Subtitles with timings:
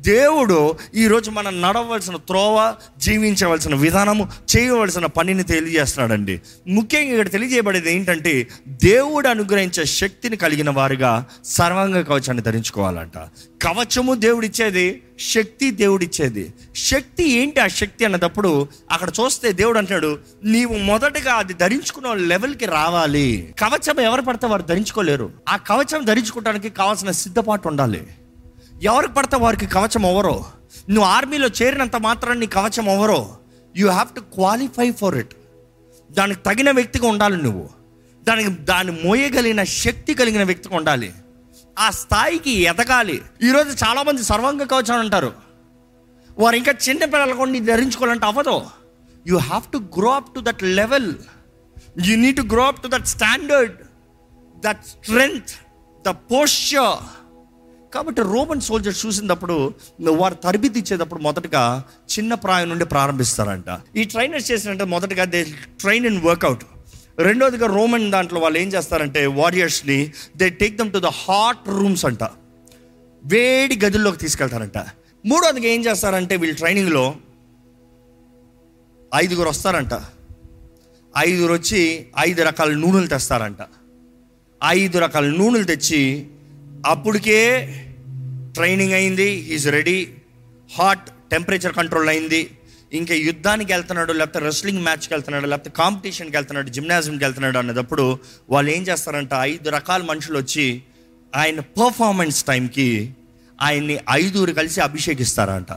[0.00, 6.40] దేవుడు ఈరోజు మనం నడవలసిన త్రోవ జీవించవలసిన విధానము చేయవలసిన పనిని తెలియజేస్తున్నాడండి.
[6.68, 13.18] ముఖ్యంగా ఇక్కడ తెలియజేయబడేది ఏంటంటే దేవుడు అనుగ్రహించే శక్తిని కలిగిన వారుగా సర్వాంగ కవచాన్ని ధరించుకోవాలంట.
[13.62, 16.52] కవచము దేవుడిచ్చేది శక్తి దేవుడిచ్చేది.
[16.76, 23.54] శక్తి ఏంటి ఆ శక్తి అన్నదప్పుడు అక్కడ చూస్తే దేవుడు అంటాడు నీవు మొదటగా అది ధరించుకున్న లెవెల్కి రావాలి.
[23.58, 25.30] కవచం ఎవరు పడితే వారు ధరించుకోలేరు.
[25.48, 28.06] ఆ కవచం ధరించుకోవడానికి కావాల్సిన సిద్ధపాటు ఉండాలి.
[28.82, 30.46] ఎవరికి పడితే వారికి కవచం ఎవరో?
[30.88, 33.38] నువ్వు ఆర్మీలో చేరినంత మాత్రం నీ కవచం ఎవరో?
[33.76, 35.34] You have to qualify for it
[36.12, 37.70] దానికి తగిన వ్యక్తిగా ఉండాలి నువ్వు.
[38.24, 41.12] దానికి దాన్ని మోయగలిగిన శక్తి కలిగిన వ్యక్తిగా ఉండాలి.
[41.78, 43.22] ఆ స్థాయికి ఎదగాలి.
[43.42, 45.32] ఈరోజు చాలామంది సర్వంగ కవచం అంటారు.
[46.38, 48.62] వారు ఇంకా చిన్న పిల్లలు ధరించుకోవాలంటే అవ్వదు.
[49.26, 51.14] You have to grow up to that level
[52.06, 53.74] you need to grow up to that standard
[54.58, 55.50] that strength
[56.06, 57.19] the posture
[57.94, 59.74] కాబట్టి రోమన్ సోల్జర్స్ చూసినప్పుడు
[60.08, 61.84] వారు తరబితి ఇచ్చేటప్పుడు మొదటగా
[62.18, 63.64] చిన్న ప్రాయం నుండి ప్రారంభిస్తారంట.
[63.96, 65.44] ఈ ట్రైనర్స్ చేసినట్టు మొదటగా దే
[65.80, 66.64] ట్రైన్ ఇన్ వర్కౌట్
[67.18, 72.24] రెండోదిగా రోమన్ దాంట్లో వాళ్ళు ఏం చేస్తారంటే వారియర్స్ని they take them to the hot rooms అంట.
[73.24, 74.78] వేడి గదుల్లోకి తీసుకెళ్తారంట.
[75.26, 77.14] మూడోదిగా ఏం చేస్తారంటే వీళ్ళు ట్రైనింగ్లో
[79.14, 79.94] ఐదుగురు వస్తారంట.
[81.18, 83.62] ఐదుగురు వచ్చి ఐదు రకాల నూనెలు తెస్తారంట.
[84.64, 86.26] ఐదు రకాల నూనెలు తెచ్చి
[86.86, 87.66] అప్పటికే
[88.54, 90.08] ట్రైనింగ్ అయింది is ready.
[90.78, 92.50] Hot temperature control అయింది.
[92.92, 98.18] ఇంకా యుద్ధానికి వెళ్తున్నాడు లేకపోతే రెస్లింగ్ మ్యాచ్కి వెళ్తున్నాడు లేకపోతే కాంపిటీషన్కి వెళ్తున్నాడు జిమ్నాజియంకి వెళ్తున్నాడు అన్నదప్పుడు
[98.50, 100.82] వాళ్ళు ఏం చేస్తారంట ఐదు రకాల మనుషులు వచ్చి
[101.36, 103.16] ఆయన పర్ఫార్మెన్స్ టైంకి
[103.62, 105.72] ఆయన్ని ఐదుగురు కలిసి అభిషేకిస్తారంట.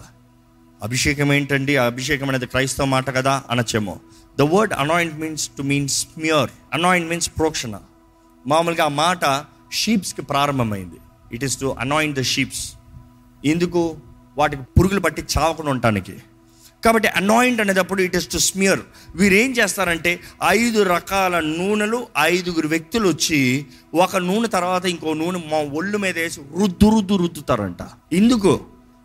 [0.84, 1.78] అభిషేకం ఏంటండి?
[1.78, 4.00] ఆ అభిషేకం అనేది క్రైస్తవ మాట కదా అనొచ్చేమో.
[4.40, 7.80] The word anoint means to means smear anoint means ప్రోక్షణ.
[8.48, 9.26] మామూలుగా ఆ మాట
[9.74, 10.96] షీప్స్కి ప్రారంభమైంది.
[11.34, 12.74] It is to anoint the sheeps
[13.46, 13.98] ఎందుకు?
[14.38, 16.18] వాటికి పురుగులు పట్టి చావకుండా ఉండటానికి.
[16.86, 18.80] కాబట్టి అనాయింట్ అనేటప్పుడు ఇట్ ఇస్ టు స్మియర్
[19.16, 25.58] వీరు ఏం చేస్తారంటే ఐదు రకాల నూనెలు ఐదుగురు వ్యక్తులు వచ్చి ఒక నూనె తర్వాత ఇంకో నూనె మా
[25.58, 27.78] ఒళ్ళు మీద వేసి రుద్దు రుద్దు రుద్దుతారంట.
[28.14, 28.60] ఎందుకు?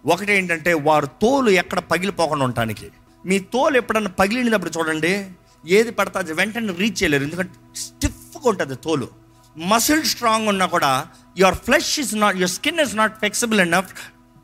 [0.06, 2.86] ఒకటి ఏంటంటే వారు తోలు ఎక్కడ పగిలిపోకుండా ఉండటానికి.
[3.26, 5.26] మీ తోలు ఎప్పుడన్నా పగిలినప్పుడు చూడండి
[5.66, 7.22] ఏది పడితే అది వెంటనే రీచ్ చేయలేరు.
[7.22, 9.08] ఎందుకంటే స్టిఫ్గా ఉంటుంది తోలు.
[9.56, 10.92] మసిల్ స్ట్రాంగ్ ఉన్నా కూడా
[11.36, 13.92] your flesh is not your skin is not flexible enough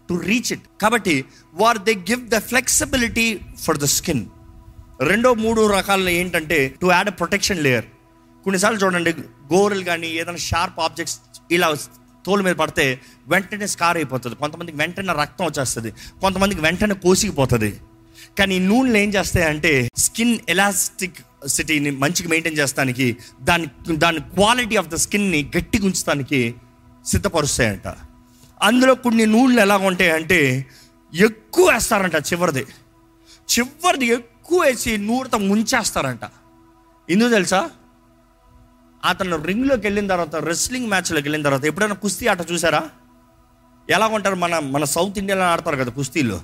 [0.08, 1.16] to reach it కాబట్టి
[1.54, 3.28] war they give the flexibility
[3.64, 4.24] for the skin
[5.00, 7.86] రెండో మూడు రకాలు ఏంటంటే to add a protection layer
[8.44, 9.12] కొన్నిసార్లు చూడండి
[9.52, 11.18] గోరులు కానీ ఏదైనా షార్ప్ ఆబ్జెక్ట్స్
[11.50, 11.68] ఇలా
[12.24, 12.84] తోలు మీద పడితే
[13.28, 14.34] వెంటనే స్కార్ అయిపోతుంది.
[14.34, 15.90] కొంతమందికి వెంటనే రక్తం వచ్చేస్తుంది.
[16.20, 17.70] కొంతమందికి వెంటనే కోసిగిపోతుంది
[18.38, 24.94] కానీ నూనెలు ఏం చేస్తాయంటే స్కిన్ ఎలాస్టిక్ సిటీని మంచిగా మెయింటైన్ చేస్తానికి దాని దాని క్వాలిటీ ఆఫ్ ద
[24.94, 26.54] స్కిన్ని గట్టిగా ఉంచడానికి
[27.06, 27.94] సిద్ధపరుస్తాయంట.
[28.62, 30.66] అందులో కొన్ని నూనెలు ఎలా ఉంటాయంటే
[31.14, 32.66] ఎక్కువ వేస్తారంట చివరిది.
[33.58, 36.20] చివరిది ఎక్కువ వేసి నూనెతో ముంచేస్తారంట.
[37.10, 37.70] ఎందుకు తెలుసా?
[39.04, 42.88] అతను రింగ్లోకి వెళ్ళిన తర్వాత రెస్లింగ్ మ్యాచ్లోకి వెళ్ళిన తర్వాత ఎప్పుడైనా కుస్తీ ఆట చూసారా?
[43.90, 46.40] ఎలా ఉంటారు మన మన సౌత్ ఇండియాలో ఆడతారు కదా కుస్తీలో.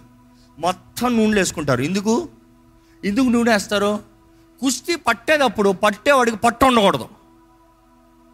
[0.58, 1.82] మొత్తం నూనెలు వేసుకుంటారు.
[1.82, 2.28] ఎందుకు?
[3.04, 4.09] ఎందుకు నూనె వేస్తారు?
[4.60, 7.08] కుస్తీ పట్టేటప్పుడు పట్టేవాడికి పట్టు ఉండకూడదు.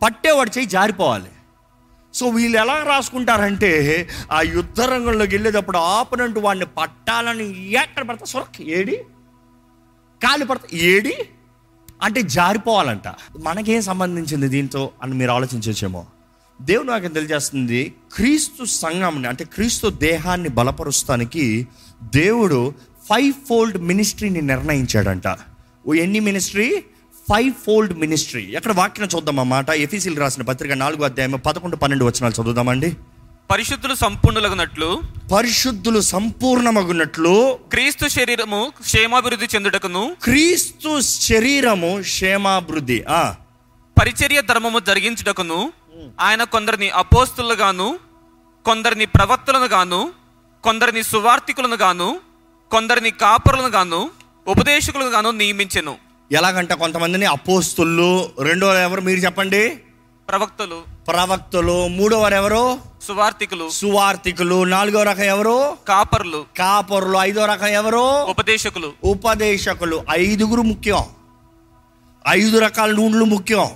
[0.02, 1.30] పట్టేవాడి చేయి జారిపోవాలి.
[2.14, 8.96] సో వీళ్ళు ఎలా రాసుకుంటారంటే ఆ యుద్ధ రంగంలోకి వెళ్ళేటప్పుడు ఆపనంటూ వాడిని పట్టాలని ఎక్కడ పడతా సొరక్ ఏడి?
[10.22, 11.14] కాలు పడతా ఏడి?
[12.02, 13.14] అంటే జారిపోవాలంట.
[13.40, 16.06] మనకేం సంబంధించింది దీంతో అని మీరు ఆలోచించవచ్చేమో
[16.62, 21.68] దేవుడు నాకు తెలియజేస్తుంది క్రీస్తు సంఘంని అంటే క్రీస్తు దేహాన్ని బలపరుస్తానికి
[22.02, 22.74] దేవుడు
[23.08, 25.26] ఫైవ్ ఫోల్డ్ మినిస్ట్రీని నిర్ణయించాడంట.
[25.94, 26.84] ఎన్ని మినిస్ట్రీ?
[27.30, 28.52] Five fold ministry.
[28.52, 32.96] ఎక్కడ వాక్యం చూద్దాం అన్నమాట ఎఫీసీలు రాసిన పత్రిక నాలుగో అధ్యాయం పదకొండు పన్నెండు వచనాలు చదువుదామండి.
[33.50, 35.00] పరిశుద్ధులు సంపూర్ణులగునట్లు
[35.32, 43.04] పరిశుద్ధులు సంపూర్ణమగున్నట్లు క్రీస్తు శరీరము క్షేమాభివృద్ధి చెందుటకును క్రీస్తు శరీరము క్షేమాభివృద్ధి.
[43.08, 43.34] ఆ.
[44.00, 45.72] పరిచర్య ధర్మము జరిగించుటకును
[46.20, 47.98] ఆయన కొందరిని అపోస్తులుగాను
[48.64, 50.12] కొందరిని ప్రవక్తలను గాను
[50.64, 52.20] కొందరిని సువార్థికులను గాను
[52.70, 54.10] కొందరిని కాపరులను గాను
[54.48, 55.96] ఉపదేశకులను గాను నియమించెను.
[56.32, 59.68] ఎలాగంట కొంతమందిని అపోస్తులు రెండో ఎవరు మీరు చెప్పండి?
[60.28, 60.82] ప్రవక్తలు.
[61.08, 61.88] ప్రవక్తలు.
[61.88, 62.78] మూడో వారు ఎవరు?
[63.02, 63.70] సువార్థికులు.
[63.70, 64.64] సువార్థికులు.
[64.64, 65.76] నాలుగో రకం ఎవరు?
[65.88, 66.44] కాపరులు.
[66.58, 67.18] కాపరులు.
[67.18, 68.22] ఐదో రకం ఎవరు?
[68.22, 68.92] ఉపదేశకులు.
[69.04, 70.04] ఉపదేశకులు.
[70.10, 71.04] ఐదుగురు ముఖ్యం.
[72.28, 73.70] ఐదు రకాల నూనెలు ముఖ్యం.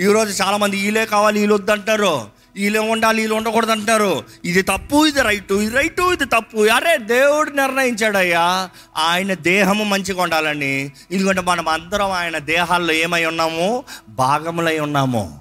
[0.00, 3.20] ఈరోజు చాలా మంది వీళ్ళే కావాలి వీళ్ళు వద్దంటారు వీళ్ళే ఉండాలి?
[3.20, 4.24] వీళ్ళు ఉండకూడదు అంటారు.
[4.44, 6.68] ఇది తప్పు ఇది రైటు ఇది రైటు ఇది తప్పు.
[6.68, 8.70] అరే దేవుడు నిర్ణయించాడయ్యా.
[8.96, 13.84] ఆయన దేహము మంచిగా ఉండాలని ఎందుకంటే మనం అందరం ఆయన దేహాల్లో ఏమై ఉన్నాము?
[14.08, 15.40] భాగములై ఉన్నాము.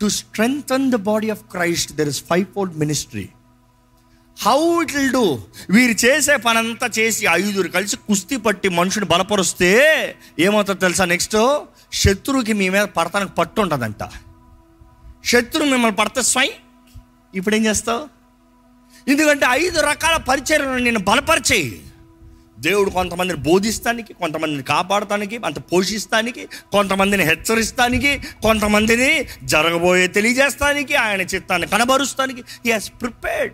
[0.00, 3.28] To strengthen the body of Christ there is five fold ministry
[4.42, 5.38] how it will do
[5.70, 9.70] వీరు చేసే పనంతా చేసి ఐదుగురు కలిసి కుస్తీ పట్టి మనుషుని బలపరుస్తే
[10.38, 11.36] ఏమవుతుందో తెలుసా నెక్స్ట్
[11.92, 14.27] శత్రువుకి మీ మీద పడతానికి పట్టు ఉంటుందంట.
[15.24, 16.52] శత్రువు మిమ్మల్ని పడితే స్వయం.
[17.34, 18.08] ఇప్పుడు ఏం చేస్తావు?
[19.10, 21.82] ఎందుకంటే ఐదు రకాల పరిచయలను నేను బలపరిచేయి
[22.58, 32.44] దేవుడు కొంతమందిని బోధిస్తానికి కొంతమందిని కాపాడటానికి అంత పోషిస్తానికి కొంతమందిని హెచ్చరిస్తానికి కొంతమందిని జరగబోయే తెలియజేస్తానికి ఆయన చిత్తాన్ని కనబరుస్తానికి.
[32.66, 33.52] He has prepared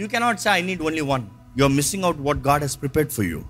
[0.00, 1.22] you cannot say I need only one
[1.58, 3.42] you are missing out what God he's prepared for you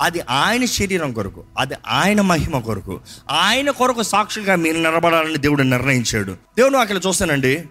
[0.00, 3.00] అది ఆయన శరీరం కొరకు అది ఆయన మహిమ కొరకు.
[3.30, 6.32] ఆయన కొరకు సాక్షిగా మీరు నిలబడాలని దేవుడు నిర్ణయించాడు.
[6.32, 7.64] దేవుడు అక్కడ చూస్తానండి.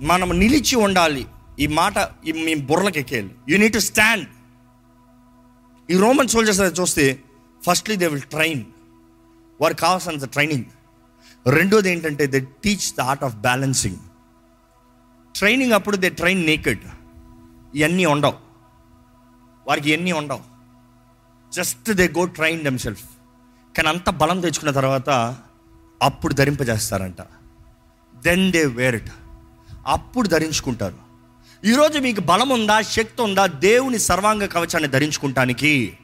[0.00, 1.26] మనం నిలిచి ఉండాలి.
[1.60, 1.98] ఈ మాట
[2.44, 3.30] మీ బుర్రలకు ఎక్కేయాలి.
[3.48, 4.28] యూ నీడ్ టు స్టాండ్
[5.90, 7.20] ఈ రోమన్ సోల్జర్స్ చూస్తే
[7.66, 8.64] ఫస్ట్లీ దే విల్ ట్రైన్
[9.60, 10.64] వారికి కావాల్సినంత ట్రైనింగ్
[11.48, 13.96] రెండోది ఏంటంటే they teach the art of balancing
[15.36, 16.80] training అప్పుడు దే ట్రైన్ నేకెడ్
[17.74, 18.34] ఇవన్నీ ఉండవు.
[19.66, 20.53] వారికి ఇవన్నీ ఉండవు.
[21.56, 23.04] Just they go train them self
[23.76, 25.10] కానీ అంత బలం తెచ్చుకున్న తర్వాత
[26.02, 27.20] అప్పుడు ధరింపజేస్తారంట.
[28.24, 29.12] దెన్ దే వేర్ ఇట్
[29.86, 30.98] అప్పుడు ధరించుకుంటారు.
[31.64, 35.98] ఈరోజు మీకు బలం ఉందా శక్తి ఉందా దేవుని సర్వాంగ కవచాన్ని ధరించుకుంటానికి?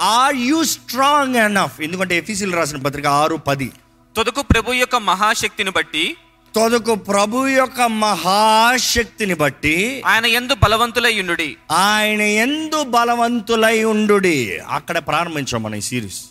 [0.00, 3.72] ఆర్ యూ స్ట్రాంగ్ ఎనఫ్ ఎందుకంటే ఎఫీసీలు రాసిన పత్రిక ఆరు పది.
[4.16, 6.04] తొదకు ప్రభు యొక్క మహాశక్తిని బట్టి
[6.54, 11.56] తొదకు ప్రభు యొక్క మహాశక్తిని బట్టి ఆయన ఎందు బలవంతులై ఉండుడి.
[11.70, 14.20] ఆయన ఎందు బలవంతులై ఉండు
[14.68, 16.24] అక్కడ ప్రారంభించాం మన ఈ సిరీస్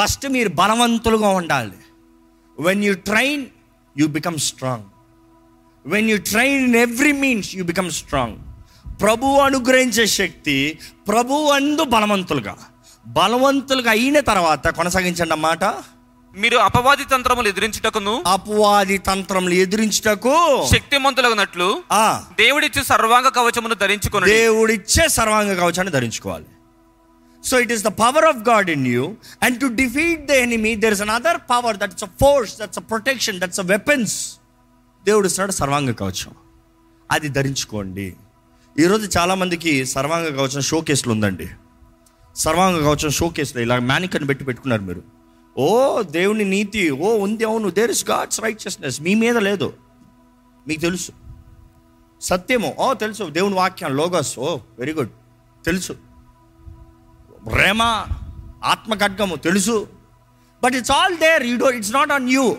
[0.00, 1.78] ఫస్ట్ మీరు బలవంతులుగా ఉండాలి.
[2.60, 3.46] When you train
[3.98, 4.84] you become strong
[5.86, 8.36] when you train in every means you become strong
[9.00, 10.78] ప్రభు అనుగ్రహించే శక్తి
[11.08, 12.56] ప్రభు అందు బలవంతులుగా.
[13.06, 15.64] బలవంతులుగా అయిన తర్వాత కొనసాగించండి అన్నమాట.
[16.36, 18.24] మీరు అపవాది తంత్రములు ఎదిరించుటకును?
[18.26, 22.24] అపవాది తంత్రములు ఎదిరించుటకు శక్తిమంతులగునట్లు ఆ.
[22.38, 26.44] దేవుడిచ్చి సర్వాంగ కవచమును ధరించుకుని దేవుడిచ్చే సర్వాంగ కవచాన్ని ధరించుకోవాలి.
[27.44, 30.92] So it is the power of God in you and to defeat the enemy there
[30.92, 34.36] is another power that's a force that's a protection that's a weapons
[35.04, 36.32] దేవుడు ఇస్తున్నాడు సర్వాంగ కవచం.
[37.10, 38.16] అది ధరించుకోండి.
[38.78, 41.48] ఈరోజు చాలామందికి సర్వాంగ కవచం షో కేసులు ఉందండి.
[42.36, 45.17] సర్వాంగ కవచం షో కేసులో ఇలా మ్యానికన్ పెట్టి పెట్టుకున్నారు మీరు.
[45.56, 47.70] ఓ దేవుని నీతి ఓ ఉంది అవును.
[47.70, 49.72] దేర్ ఇస్ గాడ్స్ రైచియస్నెస్ మీ మీద లేదు.
[50.68, 51.12] మీకు తెలుసు.
[52.20, 52.74] సత్యము.
[52.78, 53.24] ఓ తెలుసు.
[53.24, 55.08] దేవుని వాక్యం లోగస్ ఓ వెరీ గుడ్
[55.64, 55.92] తెలుసు.
[57.52, 57.82] ప్రేమ
[58.64, 59.88] ఆత్మఖడ్గము తెలుసు.
[60.64, 62.56] But it's all there you do it's not on you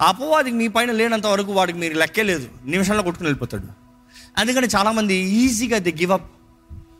[0.00, 2.48] అపవాదికి మీ పైన లేనంత వరకు వాడికి మీరు లెక్కే లేదు.
[2.64, 3.66] నిమిషంలో కొట్టుకుని వెళ్ళిపోతాడు.
[4.40, 6.32] అందుకని చాలామంది ఈజీగా ది గివ్ అప్.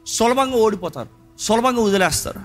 [0.07, 1.09] సులభంగా ఓడిపోతారు.
[1.39, 2.41] సులభంగా వదిలేస్తారు.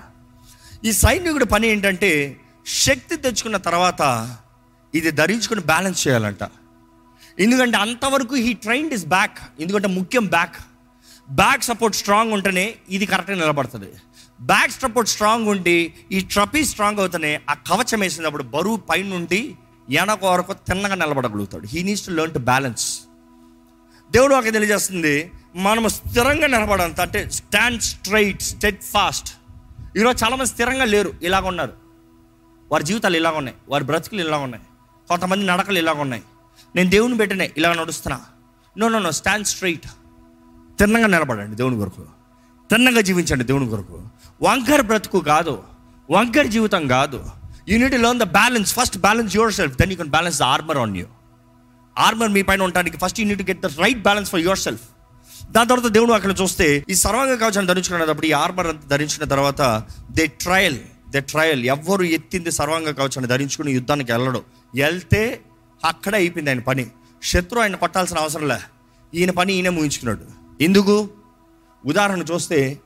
[0.84, 4.02] ఈ సైనికుడి పని ఏంటంటే శక్తి తెచ్చుకున్న తర్వాత
[4.94, 6.42] ఇది ధరించుకుని బ్యాలెన్స్ చేయాలంట.
[7.44, 10.58] ఎందుకంటే అంతవరకు హీ ట్రైన్డ్ ఇస్ బ్యాక్ ఎందుకంటే ముఖ్యం బ్యాక్
[11.28, 12.66] బ్యాక్ సపోర్ట్ స్ట్రాంగ్ ఉంటేనే
[12.96, 13.90] ఇది కరెక్ట్గా నిలబడుతుంది.
[14.50, 15.78] బ్యాక్ సపోర్ట్ స్ట్రాంగ్ ఉండి
[16.16, 19.40] ఈ ట్రపీ స్ట్రాంగ్ అవుతూనే ఆ కవచం వేసినప్పుడు బరువు పైనుండి
[19.88, 21.66] వెనక వరకు తిన్నగా నిలబడగలుగుతాడు.
[21.72, 22.86] He needs to learn to balance
[24.10, 25.16] దేవుడు ఒక తెలియజేస్తుంది
[25.66, 29.30] మనము స్థిరంగా నిలబడంత అంటే స్టాండ్ స్ట్రైట్ స్టెడ్ ఫాస్ట్
[29.98, 31.74] ఈరోజు చాలామంది స్థిరంగా లేరు ఇలాగ ఉన్నారు.
[32.72, 33.56] వారి జీవితాలు ఇలా ఉన్నాయి.
[33.68, 34.64] వారి బ్రతుకులు ఇలా ఉన్నాయి.
[35.08, 36.22] కొంతమంది నడకలు ఇలా ఉన్నాయి.
[36.76, 38.20] నేను దేవుని పెట్టినే ఇలా నడుస్తున్నా.
[38.78, 39.88] No no no stand straight
[40.78, 42.02] తిన్నగా నిలబడండి దేవుని కొరకు.
[42.70, 44.02] తిన్నగా జీవించండి దేవుని కొరకు.
[44.42, 45.62] వంకర్ బ్రతుకు కాదు.
[46.10, 47.30] వంకర్ జీవితం కాదు.
[47.68, 50.96] You need learn the balance first balance your self then you can balance the armour on
[50.96, 51.06] you
[51.98, 54.82] armour మీ పైన ఉండడానికి first you need get the right balance for your self
[55.50, 60.78] దాని తర్వాత దేవుడు అక్కడ చూస్తే ఈ సర్వాంగ కవచాన్ని ధరించుకున్నప్పుడు ఈ ఆర్మర్ ధరించిన తర్వాత దే ట్రయల్
[61.10, 64.44] ద ట్రయల్ ఎవ్వరు ఎత్తింది సర్వాంగ కవచాన్ని ధరించుకుని యుద్ధానికి వెళ్ళడు.
[64.74, 65.42] వెళ్తే
[65.84, 66.90] అక్కడే అయిపోయింది ఆయన పని.
[67.22, 68.58] శత్రు ఆయన కొట్టాల్సిన అవసరం లే.
[69.14, 70.24] ఈయన పని ఈయన ముగించుకున్నాడు.
[70.62, 71.10] ఎందుకు?
[71.86, 72.78] ఉదాహరణ చూస్తే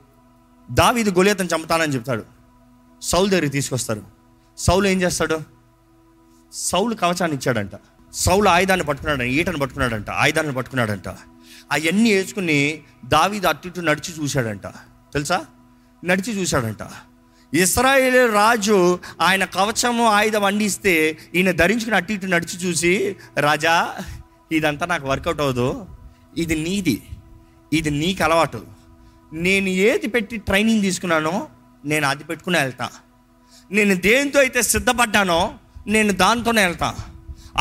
[0.71, 2.23] దావీది గొలియతను చంపుతానని చెప్తాడు.
[3.01, 4.03] సౌలు దగ్గరికి తీసుకొస్తారు.
[4.57, 5.39] సౌలు ఏం చేస్తాడు?
[6.53, 7.71] సౌలు కవచాన్ని ఇచ్చాడంట.
[8.13, 11.07] సౌలు ఆయుధాన్ని పట్టుకున్నాడంట ఈటను పట్టుకున్నాడంట ఆయుధాన్ని పట్టుకున్నాడంట.
[11.71, 14.67] అవన్నీ వేసుకుని దావీది అటు ఇటు నడిచి చూశాడంట.
[15.13, 15.45] తెలుసా?
[16.05, 16.83] నడిచి చూశాడంట.
[17.53, 23.95] ఇస్రాయేల్ రాజు ఆయన కవచము ఆయుధం అందిస్తే ఈయన ధరించుకుని అటు ఇటు నడిచి చూసి రాజా
[24.51, 25.85] ఇదంతా నాకు వర్కౌట్ అవ్వదు.
[26.37, 27.01] ఇది నీది.
[27.73, 28.61] ఇది నీకు అలవాటు.
[29.33, 31.47] నేను ఏది పెట్టి ట్రైనింగ్ తీసుకున్నానో
[31.85, 32.89] నేను అది పెట్టుకుని వెళ్తా.
[33.71, 35.53] నేను దేంతో అయితే సిద్ధపడ్డానో
[35.87, 36.95] నేను దాంతోనే వెళ్తా.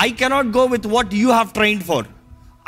[0.01, 2.07] I cannot go with what you have trained for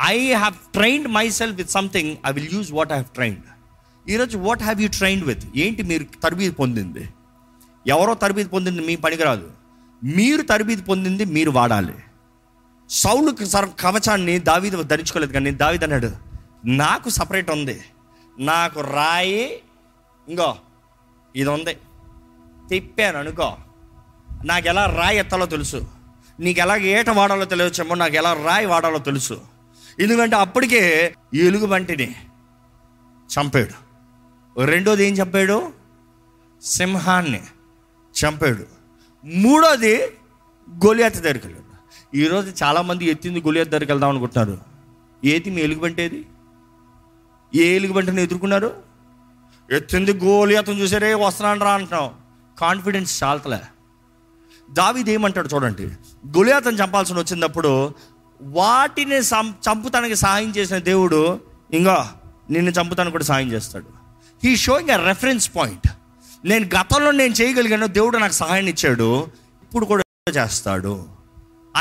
[0.01, 3.43] I have trained my self with something I will use what I have trained
[4.09, 7.09] ఈరోజు what have you trained with ఏంటి మీరు తరబీదు పొందింది?
[7.87, 9.51] ఎవరో తరబీదు పొందింది మీ పనికిరాదు.
[10.03, 11.93] మీరు తరబీదు పొందింది మీరు వాడాలి.
[12.89, 16.11] సౌలుకి సర్ కవచాన్ని దావీదు ధరించుకోలేదు కానీ దావీదు అన్నాడు
[16.65, 17.81] నాకు సపరేట్ ఉంది.
[18.39, 19.59] నాకు రాయి
[20.29, 20.55] ఇంకో
[21.35, 21.73] ఇది ఉంది.
[22.69, 23.57] తిప్పాను అనుకో.
[24.45, 25.87] నాకు ఎలా రాయి ఎత్తాలో తెలుసు.
[26.39, 29.41] నీకు ఎలా ఏట వాడాలో తెలియచేమో నాకు ఎలా రాయి వాడాలో తెలుసు.
[29.99, 32.15] ఎందుకంటే అప్పటికే ఎలుగు వంటిని
[33.25, 33.84] చంపాడు.
[34.63, 35.73] రెండోది ఏం చంపాడు?
[36.63, 37.43] సింహాన్ని
[38.15, 38.65] చంపాడు.
[39.25, 40.01] మూడోది
[40.69, 41.65] గొలియాత దగ్గరికి వెళ్ళాడు.
[42.17, 44.59] ఈరోజు చాలామంది ఎత్తింది గొలియాత దగ్గరికి వెళ్దాం అనుకుంటున్నారు.
[45.25, 46.25] ఏది మీ ఎలుగుబంటేది
[47.55, 48.73] ఏ ఎలుగుబంటను ఎదుర్కొన్నారు?
[49.71, 52.11] ఎత్తింది గోలియాతను చూసారే వస్తున్నాను రా అంటున్నాం
[52.59, 53.59] కాన్ఫిడెన్స్ చాలతలే.
[54.71, 55.85] దావిది ఏమంటాడు చూడండి.
[56.27, 57.93] గొలియాతను చంపాల్సిన వచ్చినప్పుడు
[58.41, 61.39] వాటిని సం చంపుతానికి సహాయం చేసిన దేవుడు
[61.71, 62.13] ఇంకా
[62.49, 64.04] నిన్ను చంపుతానికి కూడా సహాయం చేస్తాడు.
[64.43, 65.87] He showing a reference point
[66.51, 69.07] నేను గతంలో నేను చేయగలిగాను దేవుడు నాకు సహాయం ఇచ్చాడు.
[69.65, 70.03] ఇప్పుడు కూడా
[70.39, 70.93] చేస్తాడు.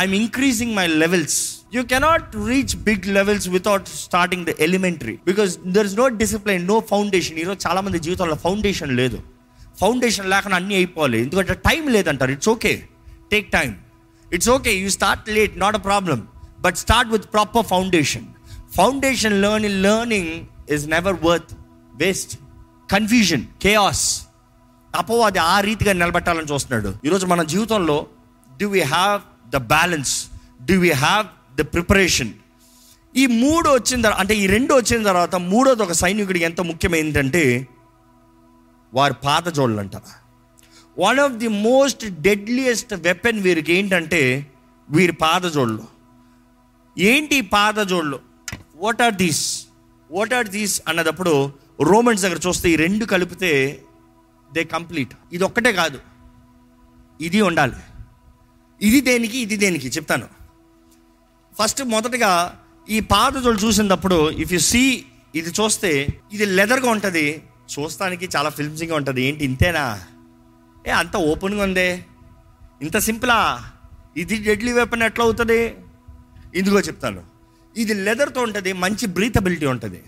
[0.00, 1.36] I'm increasing my levels
[1.76, 6.76] you cannot reach big levels without starting the elementary because there is no discipline no
[6.92, 9.18] foundation ఈరోజు చాలా మంది జీవితంలో ఫౌండేషన్ లేదు.
[9.82, 11.18] ఫౌండేషన్ లేకుండా అన్నీ అయిపోవాలి.
[11.26, 12.32] ఎందుకంటే టైం లేదంటారు.
[12.36, 12.72] It's okay
[13.34, 13.70] take time
[14.36, 16.20] it's okay you start late not a problem
[16.66, 18.26] but start with proper foundation
[18.78, 20.32] foundation learning learning
[20.76, 21.52] is never worth
[22.02, 22.34] waste
[22.94, 24.26] confusion chaos
[24.96, 26.94] అపవాది ఆ రీతిగా నిలబెట్టాలని చూస్తున్నాడు.
[27.04, 28.06] ఈరోజు మన జీవితంలో
[28.58, 30.26] do we have the balance
[30.60, 32.32] do we have the preparation
[33.16, 37.68] ఈ మూడు వచ్చిన తర్వాత అంటే ఈ రెండు వచ్చిన తర్వాత మూడోది ఒక సైనికుడికి ఎంత ముఖ్యమైందంటే
[38.94, 40.00] వారి పాత జోళ్ళు
[40.98, 44.50] one of the most deadliest weapon వీరికి ఏంటంటే
[44.90, 45.84] వీరి పాదజోళ్ళు.
[46.98, 48.20] ఏంటి పాదజోళ్ళు?
[48.74, 49.66] What are these
[50.10, 53.82] what are these అన్నదప్పుడు Romans దగ్గర చూస్తే ఈ రెండు కలిపితే
[54.52, 55.12] దే కంప్లీట్.
[55.32, 55.98] ఇది ఒక్కటే కాదు.
[57.20, 57.76] ఇది ఉండాలి.
[58.82, 60.28] ఇది దేనికి ఇది దేనికి చెప్తాను.
[61.62, 65.04] ఫస్ట్ మొదటగా ఈ పాదజోళ్ళు చూసినప్పుడు ఇఫ్ యు సీ
[65.34, 67.42] ఇది చూస్తే ఇది లెదర్గా ఉంటుంది.
[67.78, 69.22] చూస్తానికి చాలా ఫిల్మ్సింగ్గా ఉంటుంది.
[69.22, 70.00] ఏంటి ఇంతేనా?
[70.86, 72.04] ఏ అంత ఓపెన్గా ఉందే?
[72.82, 73.70] ఇంత సింపులా?
[74.16, 75.74] ఇది డెడ్లీ వెపన్ ఎట్లా అవుతుంది?
[76.54, 77.22] ఇందుకో చెప్తాను.
[77.76, 80.02] ఇది లెదర్తో ఉంటుంది మంచి బ్రీతబిలిటీ ఉంటుంది.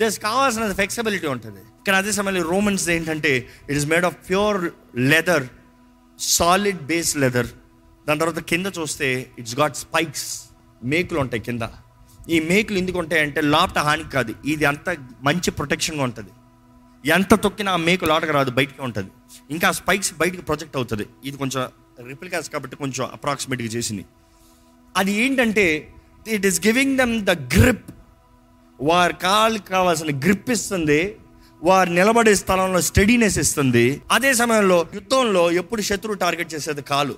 [0.00, 1.62] దస్ కావాల్సిన ఫ్లెక్సిబిలిటీ ఉంటుంది.
[1.86, 3.32] కానీ అదే సమయంలో రోమన్స్ ఏంటంటే
[3.70, 4.58] it is made of pure
[5.12, 5.44] leather
[6.18, 7.48] solid base leather
[8.06, 9.08] దాని తర్వాత కింద చూస్తే
[9.40, 10.28] ఇట్స్ గాట్ స్పైక్స్
[10.92, 11.64] మేకులు ఉంటాయి కింద.
[12.34, 14.32] ఈ మేకులు ఎందుకు ఉంటాయంటే లోపట హాని కాదు.
[14.52, 14.88] ఇది అంత
[15.28, 16.32] మంచి ప్రొటెక్షన్గా ఉంటుంది.
[17.04, 19.10] ఎంత తొక్కినా ఆ మేకు లోటకు రాదు బయటకి ఉంటుంది.
[19.54, 21.06] ఇంకా స్పైక్స్ బయటకు ప్రొజెక్ట్ అవుతుంది.
[21.28, 21.62] ఇది కొంచెం
[22.10, 24.04] రిప్లికాస్ కాబట్టి కొంచెం అప్రాక్సిమేట్గా చేసింది.
[25.00, 25.64] అది ఏంటంటే
[26.36, 27.88] it is giving them the grip
[28.80, 31.16] వారి కాళ్ళకి కావాల్సిన గ్రిప్ ఇస్తుంది
[31.62, 34.02] వారు నిలబడే స్థలంలో స్టడీనెస్ ఇస్తుంది.
[34.10, 37.14] అదే సమయంలో యుద్ధంలో ఎప్పుడు శత్రువు టార్గెట్ చేసేది కాలు.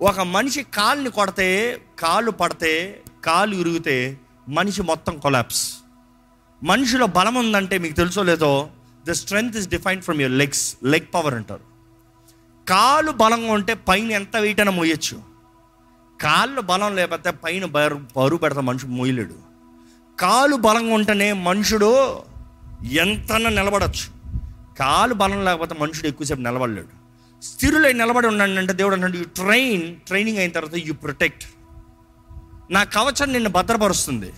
[0.00, 4.16] ఒక మనిషి కాలుని కొడితే కాలు పడితే కాలు ఇరిగితే
[4.48, 5.74] మనిషి మొత్తం కొలాప్స్
[6.62, 8.70] మనిషిలో బలం ఉందంటే మీకు తెలుసో లేదో
[9.08, 11.60] the strength is defined from your legs leg power అంటారు.
[12.68, 15.22] కాలు బలంగా ఉంటే పైన ఎంత వెయిట్ అయినా మోయచ్చు.
[16.20, 19.47] కాళ్ళు బలం లేకపోతే పైన బరు బరువు పెడతా మనిషి మోయలేడు.
[20.20, 21.90] కాలు బలంగా ఉంటేనే మనుషుడు
[22.82, 24.06] ఎంతన్నా నిలబడచ్చు.
[24.78, 26.92] కాలు బలం లేకపోతే మనుషుడు ఎక్కువసేపు నిలబడలేడు.
[27.44, 31.44] స్థిరులై నిలబడి ఉన్నాడు అంటే దేవుడు అన్నాడు యూ ట్రైన్ ట్రైనింగ్ అయిన తర్వాత యూ ప్రొటెక్ట్
[32.70, 34.32] నా కవచం నిన్ను భద్రపరుస్తుంది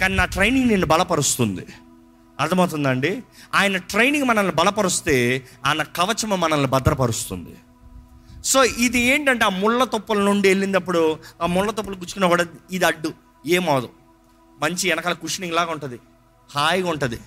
[0.00, 1.66] కానీ నా ట్రైనింగ్ నిన్ను బలపరుస్తుంది.
[2.40, 3.22] అర్థమవుతుందండి
[3.54, 7.54] ఆయన ట్రైనింగ్ మనల్ని బలపరుస్తే ఆయన కవచము మనల్ని భద్రపరుస్తుంది.
[8.44, 13.12] సో ఇది ఏంటంటే ఆ ముళ్ళ తుప్పల నుండి వెళ్ళినప్పుడు ఆ ముళ్ళ తుప్పలు గుచ్చుకున్న కూడా ఇది అడ్డు
[13.46, 13.88] ఏమవదు
[14.62, 16.00] మంచి వెనకాల కుషనింగ్ లాగా ఉంటుంది.
[16.54, 17.18] హాయిగా ఉంటుంది.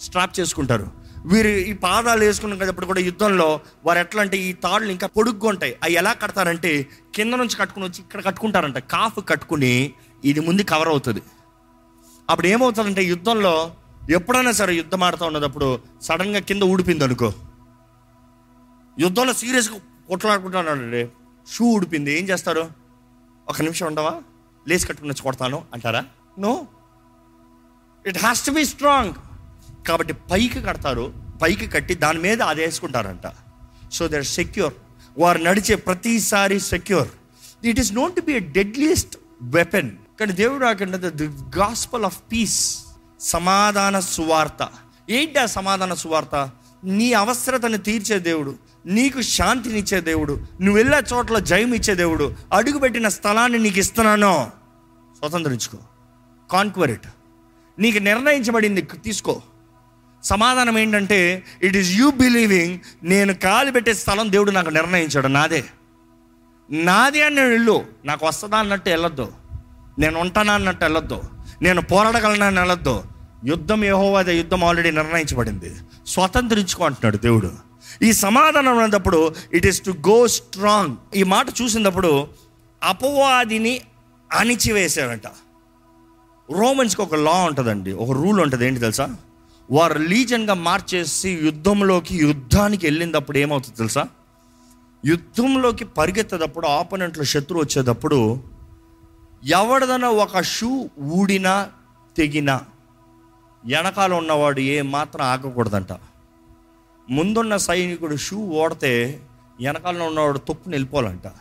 [0.00, 0.90] స్ట్రాప్ చేసుకుంటారు.
[1.26, 5.76] వీరు ఈ పాదాలు వేసుకున్నప్పుడు కూడా యుద్ధంలో వారు ఎట్లా అంటే ఈ తాళ్ళు ఇంకా పొడుగ్గా ఉంటాయి.
[5.82, 8.78] అవి ఎలా కడతారంటే కింద నుంచి కట్టుకుని వచ్చి ఇక్కడ కట్టుకుంటారంట.
[8.78, 9.92] కాఫ్ కట్టుకుని
[10.24, 11.22] ఇది ముందు కవర్ అవుతుంది.
[12.30, 13.74] అప్పుడు ఏమవుతుందంటే యుద్ధంలో
[14.10, 17.32] ఎప్పుడైనా సరే యుద్ధం ఆడుతూ ఉన్నప్పుడు సడన్గా కింద ఊడిపింది అనుకో.
[18.98, 21.08] యుద్ధంలో సీరియస్గా కొట్లాడుకుంటానండి
[21.52, 22.18] షూ ఊడిపోయింది.
[22.18, 22.70] ఏం చేస్తారు?
[23.48, 24.20] ఒక నిమిషం ఉండవా?
[24.68, 26.04] లేచి కట్టుకుని వచ్చి కొడతాను అంటారా?
[26.38, 26.66] No
[28.06, 29.14] it has to be strong
[29.88, 33.32] కాబట్టి పైకి కడతారు పైకి కట్టి దాని మీద అది వేసుకుంటారంట
[33.92, 34.74] సో దర్ సెక్యూర్
[35.18, 37.08] వారు నడిచే ప్రతిసారి secure
[37.64, 41.26] it is not to be a deadliest weapon కానీ దేవుడు రాకుండా ది
[41.58, 42.84] గాస్పల్ ఆఫ్ పీస్
[43.20, 44.68] సమాధాన సువార్త.
[45.10, 46.50] ఏంటి ఆ సమాధాన సువార్త?
[46.84, 48.56] నీ అవసరతను తీర్చే దేవుడు
[48.86, 54.50] నీకు శాంతినిచ్చే దేవుడు నువ్వు వెళ్ళే చోట్ల జయం ఇచ్చే దేవుడు అడుగుపెట్టిన స్థలాన్ని నీకు ఇస్తున్నాను.
[55.18, 55.78] స్వతంత్రించుకో.
[56.50, 57.06] కాన్క్వరిట్
[57.78, 59.42] నీకు నిర్ణయించబడింది తీసుకో.
[60.24, 65.64] సమాధానం ఏంటంటే ఇట్ ఈస్ యూ బిలీవింగ్ నేను కాలు పెట్టే స్థలం దేవుడు నాకు నిర్ణయించాడు నాదే.
[66.70, 67.84] నాదే అని నేను ఇల్లు.
[68.04, 69.32] నాకు వస్తుందా అన్నట్టు వెళ్ళొద్దు.
[69.98, 71.22] నేను ఉంటానా అన్నట్టు వెళ్ళొద్దు.
[71.62, 73.04] నేను పోరాడగలనా అని వెళ్ళొద్దు.
[73.44, 75.74] యుద్ధం ఏహోవాదే యుద్ధం ఆల్రెడీ నిర్ణయించబడింది.
[76.06, 77.52] స్వతంత్రించుకో అంటున్నాడు దేవుడు.
[78.02, 82.28] ఈ సమాధానం ఉన్నప్పుడు it is to go strong ఈ మాట చూసినప్పుడు
[82.82, 83.80] అపవాదిని
[84.32, 85.22] అణిచివేశారంట
[86.52, 87.92] రోమన్స్కి ఒక లా ఉంటుందండి.
[87.92, 88.66] ఒక రూల్ ఉంటుంది.
[88.66, 89.16] ఏంటి తెలుసా?
[89.70, 94.08] వారు లీజన్గా మార్చేసి యుద్ధంలోకి యుద్ధానికి వెళ్ళినప్పుడు ఏమవుతుంది తెలుసా?
[95.06, 98.40] యుద్ధంలోకి పరిగెత్తేటప్పుడు ఆపోనెంట్లో శత్రువు వచ్చేటప్పుడు
[99.44, 101.68] ఎవడదన్నా ఒక షూ ఊడినా
[102.16, 102.60] తెగినా
[103.64, 105.88] వెనకాల ఉన్నవాడు ఏ మాత్రం ఆగకూడదంట.
[107.10, 109.20] ముందున్న సైనికుడు షూ ఓడితే
[109.60, 111.32] వెనకాల ఉన్నవాడు తొప్పు వెళ్ళిపోవాలంట.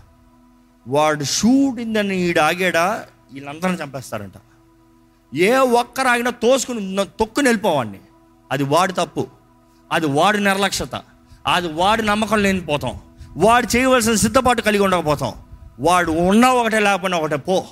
[0.88, 3.06] వాడు షూ ఊడిందని ఈడు ఆగాడా?
[3.34, 4.34] వీళ్ళందరిని చంపేస్తారంట
[5.36, 8.00] ఏ ఒక్కరు ఆగినా తోసుకుని తొక్కుని వెళ్ళిపోవాడిని.
[8.52, 9.28] అది వాడి తప్పు.
[9.92, 11.02] అది వాడి నిర్లక్ష్యత.
[11.48, 13.00] అది వాడి నమ్మకం లేనిపోతాం
[13.38, 15.34] వాడు చేయవలసిన సిద్ధపాటు కలిగి ఉండకపోతాం.
[15.80, 17.66] వాడు ఉన్నా ఒకటే లేకపోయినా ఒకటే పో.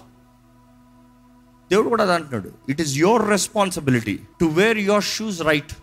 [1.72, 2.52] దేవుడు కూడా అది అంటున్నాడు.
[2.70, 5.74] It is your responsibility to wear your shoes right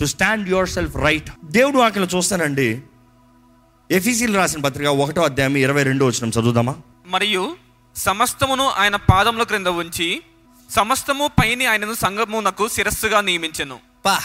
[0.00, 2.82] to stand yourself right దేవుడు వాక్యలో చూస్తానండి.
[3.90, 6.74] ఎఫీసీలు రాసిన పత్రిక ఒకటో అధ్యాయం ఇరవై రెండు వచ్చిన చదువుదామా?
[7.06, 7.56] మరియు
[7.96, 10.22] సమస్తమును ఆయన పాదముల క్రింద ఉంచి
[10.70, 13.78] సమస్తము పైన ఆయనను సంగమునకు శిరస్సుగా నియమించను.
[14.06, 14.18] పా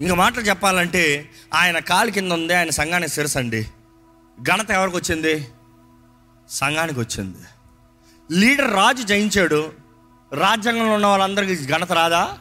[0.00, 3.66] ఇంకా మాటలు చెప్పాలంటే ఆయన కాలు కింద ఉంది ఆయన సంఘానికి శిరస్సు అండి
[4.42, 5.48] ఘనత ఎవరికి వచ్చింది?
[6.50, 7.38] సంఘానికి వచ్చింది.
[8.40, 9.72] లీడర్ రాజు జయించాడు.
[10.32, 12.38] రాజ్యాంగంలో ఉన్న వాళ్ళందరికీ ఘనత రాదా?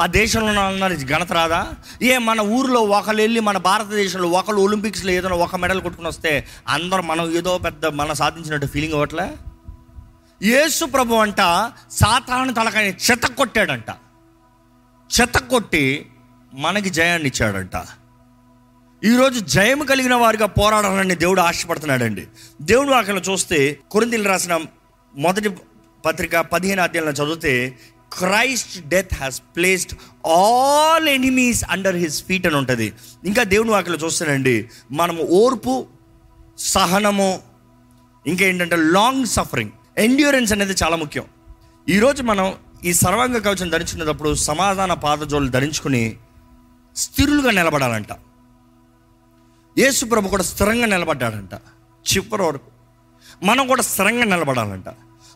[0.00, 1.72] ఆ దేశంలో ఉన్న వాళ్ళందరికీ ఘనత రాదా?
[2.02, 7.02] ఏ మన ఊర్లో ఒకరు వెళ్ళి మన భారతదేశంలో ఒకళ్ళు ఒలింపిక్స్లో ఏదైనా ఒక మెడల్ కొట్టుకుని వస్తే అందరూ
[7.02, 9.36] మనం ఏదో పెద్ద మనం సాధించినట్టు ఫీలింగ్ అవ్వట్లే
[10.42, 11.36] యేసు ప్రభు అంట
[11.90, 13.90] సాతాను తలకాయ చెత్త కొట్టాడంట.
[15.20, 16.06] చెత్త కొట్టి
[16.54, 17.76] మనకి జయాన్ని ఇచ్చాడంట.
[19.04, 22.26] ఈరోజు జయం కలిగిన వారిగా పోరాడాలని దేవుడు ఆశపడుతున్నాడండి.
[22.62, 24.60] దేవుడు అక్కడ చూస్తే కొరింతలు రాసిన
[25.14, 25.48] మొదటి
[26.06, 27.78] పత్రిక పదిహేను అధ్యాయంలో చదివితే
[28.12, 32.92] Christ death has placed all enemies under his feet అని ఉంటుంది.
[33.24, 35.86] ఇంకా దేవుని వాక్యలో చూస్తానండి మనము ఓర్పు
[36.58, 37.40] సహనము
[38.26, 41.24] ఇంకా ఏంటంటే లాంగ్ సఫరింగ్ ఎండ్యూరెన్స్ అనేది చాలా ముఖ్యం.
[41.88, 46.16] ఈరోజు మనం ఈ సర్వాంగ కవచం ధరించుకునేటప్పుడు సమాధాన పాదజోలు ధరించుకుని
[46.96, 48.06] స్థిరులుగా నిలబడాలంట.
[49.78, 51.54] యేసు ప్రభు కూడా స్థిరంగా నిలబడ్డాడంట.
[52.12, 52.70] చివరి వరకు
[53.44, 54.88] మనం కూడా స్థిరంగా నిలబడాలంట.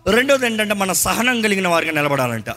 [0.09, 2.51] రెండోది ఏంటంటే మన సహనం కలిగిన వారిగా నిలబడాలంట.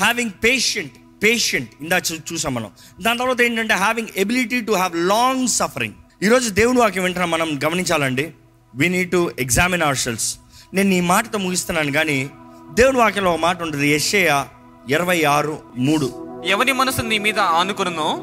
[0.00, 2.70] హ్యావింగ్ పేషెంట్ పేషెంట్ ఇందా చూ చూసాం మనం.
[3.00, 8.34] దాని తర్వాత ఏంటంటే having ability to have long suffering ఈరోజు దేవుని వాక్యం వెంటనే మనం గమనించాలండి.
[8.76, 10.38] We need to examine our selves
[10.74, 12.30] నేను ఈ మాటతో ముగిస్తున్నాను కానీ
[12.72, 14.44] దేవుని వాక్యంలో ఒక మాట ఉంటుంది యెషయ
[14.88, 16.12] ఇరవై ఆరు మూడు.
[16.46, 18.18] ఎవని మనసు నీ మీద ఆనుకునునో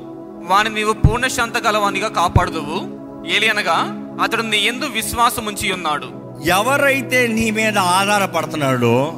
[0.48, 2.80] వాని నీవు పూర్ణ శాంత గలవానిగా కాపాడుదువు.
[3.28, 3.78] ఏలియనగా
[4.24, 6.08] అతడు నీ ఎందు విశ్వాసం ఉంచి ఉన్నాడు.
[6.46, 9.14] ఎవరైతే నీ మీద ఆధారపడుతున్నాడో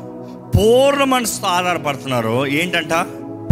[0.58, 2.94] పూర్ణ మనసుతో ఆధారపడుతున్నారో ఏంటంట?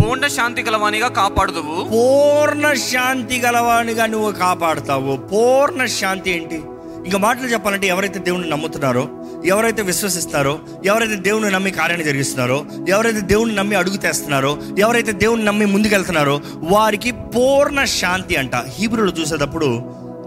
[0.02, 1.84] పూర్ణ శాంతి గలవానిగా కాపాడుదువు.
[1.84, 5.18] పూర్ణ శాంతి గలవానిగా నువ్వు కాపాడుతావు.
[5.18, 6.62] పూర్ణ శాంతి ఏంటి?
[7.06, 9.08] ఇంకా మాటలు చెప్పాలంటే ఎవరైతే దేవుని నమ్ముతున్నారో
[9.46, 15.66] ఎవరైతే విశ్వసిస్తారో ఎవరైతే దేవుని నమ్మి కార్యాన్ని జరిగిస్తున్నారో ఎవరైతే దేవుని నమ్మి అడుగు తెస్తున్నారో ఎవరైతే దేవుని నమ్మి
[15.66, 18.56] ముందుకెళ్తున్నారో వారికి పూర్ణ శాంతి అంట.
[18.56, 19.66] హీబ్రూలు చూసేటప్పుడు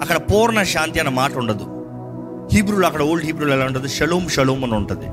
[0.01, 1.65] అక్కడ పూర్ణ శాంతి అన్న మాట ఉండదు.
[2.53, 3.89] హీబ్రూలో అక్కడ ఓల్డ్ హీబ్రూలు ఎలా ఉంటుంది?
[3.89, 5.07] షలోమ్ షలోమ్ అని ఉంటుంది.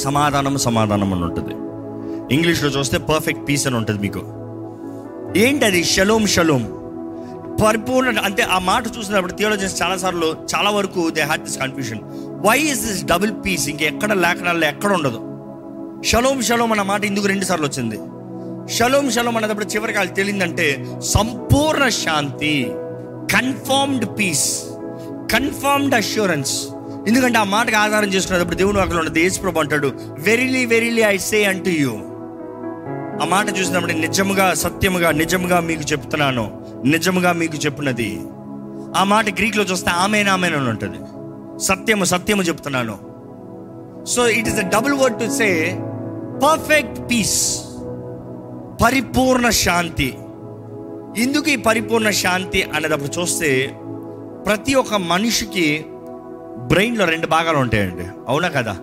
[0.00, 1.54] సమాధానం సమాధానం అని ఉంటుంది.
[2.34, 4.20] ఇంగ్లీష్లో చూస్తే పర్ఫెక్ట్ పీస్ అని ఉంటుంది మీకు.
[5.38, 6.77] ఏంటి అది షలోమ్ షలోమ్.
[7.62, 12.00] పరిపూర్ణ అంటే ఆ మాట చూసినప్పుడు థియోలజన్స్ చాలా సార్లు చాలా వరకు they had this confusion
[12.46, 15.20] why is this double peace ఇంకెక్కడ లేఖనాల్లో ఎక్కడ ఉండదు?
[16.06, 17.98] షలోం షలోం అన్న మాట ఇందుకు రెండు సార్లు వచ్చింది.
[18.76, 20.66] షలోం షలోం అన్నప్పుడు చివరికి వాళ్ళకి తెలియదంటే
[21.00, 22.66] సంపూర్ణ శాంతి
[23.34, 24.48] కన్ఫర్మ్డ్ పీస్
[25.32, 26.52] కన్ఫర్మ్డ్ అష్యూరెన్స్
[27.08, 31.70] ఎందుకంటే ఆ మాటకు ఆధారం చేసుకున్నప్పుడు దేవుడు అక్కడ ఉన్నది యేసుప్రభు అంటాడు వెరీలీ వెరీలీ ఐ సే అంటూ
[31.70, 31.92] యూ
[33.22, 36.67] ఆ మాట చూసినప్పుడు నిజముగా సత్యముగా నిజముగా మీకు చెప్తున్నాను.
[36.84, 38.20] నిజముగా మీకు చెప్పినది
[38.96, 40.98] ఆ మాట గ్రీక్లో చూస్తే ఆమెన్ ఆమెన్ అని ఉంటుంది.
[41.62, 42.98] సత్యము సత్యము చెప్తున్నాను.
[44.04, 45.78] So it is the double word to say
[46.44, 47.64] perfect peace
[48.84, 50.18] పరిపూర్ణ శాంతి.
[51.18, 53.76] ఎందుకు ఈ పరిపూర్ణ శాంతి అనేటప్పుడు చూస్తే
[54.46, 55.86] ప్రతి ఒక్క మనిషికి
[56.58, 58.06] బ్రెయిన్లో రెండు భాగాలు ఉంటాయండి.
[58.28, 58.76] అవునా కదా?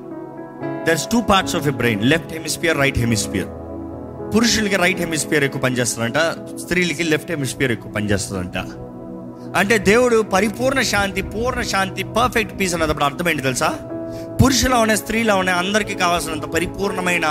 [0.88, 3.47] There's two parts of a brain left hemisphere right hemisphere
[4.33, 6.17] పురుషులకి right hemisphere ఎక్కువ పనిచేస్తుందంట
[6.57, 8.57] స్త్రీలకి లెఫ్ట్ హెమిస్పియర్ ఎక్కువ పనిచేస్తుందంట.
[9.57, 13.73] అంటే దేవుడు పరిపూర్ణ శాంతి పూర్ణ శాంతి పర్ఫెక్ట్ పీస్ అన్నప్పుడు అర్థం ఏంటి తెలుసా?
[14.43, 17.25] పురుషులు ఉన్నాయి స్త్రీలు ఉన్నాయి అందరికీ కావాల్సినంత పరిపూర్ణమైన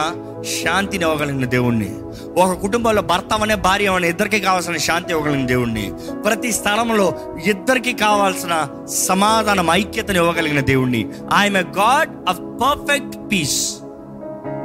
[0.65, 1.95] శాంతిని ఇవ్వగలిగిన దేవుణ్ణి.
[2.41, 5.93] ఒక కుటుంబంలో భర్త అనే భార్య అనే ఇద్దరికి కావాల్సిన శాంతి ఇవ్వగలిగిన దేవుణ్ణి.
[6.25, 7.15] ప్రతి స్థలంలో
[7.47, 11.09] ఇద్దరికి కావాల్సిన సమాధానం ఐక్యతను ఇవ్వగలిగిన దేవుణ్ణి.
[11.39, 13.75] I'm a God of perfect peace